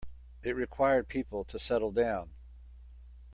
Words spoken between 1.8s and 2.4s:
down.